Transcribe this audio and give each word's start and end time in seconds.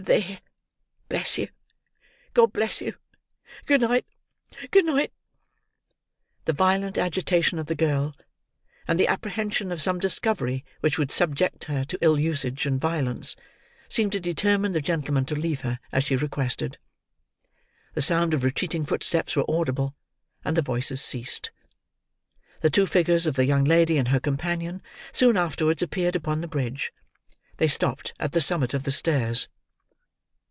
There. 0.05 0.39
Bless 1.09 1.37
you! 1.37 1.49
God 2.33 2.51
bless 2.53 2.81
you. 2.81 2.95
Good 3.67 3.81
night, 3.81 4.07
good 4.71 4.85
night!" 4.85 5.13
The 6.45 6.53
violent 6.53 6.97
agitation 6.97 7.59
of 7.59 7.67
the 7.67 7.75
girl, 7.75 8.15
and 8.87 8.99
the 8.99 9.07
apprehension 9.07 9.71
of 9.71 9.79
some 9.83 9.99
discovery 9.99 10.65
which 10.79 10.97
would 10.97 11.11
subject 11.11 11.65
her 11.65 11.83
to 11.83 11.99
ill 12.01 12.19
usage 12.19 12.65
and 12.65 12.81
violence, 12.81 13.35
seemed 13.89 14.11
to 14.13 14.19
determine 14.19 14.71
the 14.71 14.81
gentleman 14.81 15.23
to 15.25 15.35
leave 15.35 15.61
her, 15.61 15.79
as 15.91 16.03
she 16.03 16.15
requested. 16.15 16.79
The 17.93 18.01
sound 18.01 18.33
of 18.33 18.43
retreating 18.43 18.87
footsteps 18.87 19.35
were 19.35 19.45
audible 19.47 19.93
and 20.43 20.57
the 20.57 20.63
voices 20.63 20.99
ceased. 21.03 21.51
The 22.61 22.71
two 22.71 22.87
figures 22.87 23.27
of 23.27 23.35
the 23.35 23.45
young 23.45 23.65
lady 23.65 23.99
and 23.99 24.07
her 24.07 24.19
companion 24.19 24.81
soon 25.11 25.37
afterwards 25.37 25.83
appeared 25.83 26.15
upon 26.15 26.41
the 26.41 26.47
bridge. 26.47 26.91
They 27.57 27.67
stopped 27.67 28.15
at 28.19 28.31
the 28.31 28.41
summit 28.41 28.73
of 28.73 28.81
the 28.81 28.91
stairs. 28.91 29.47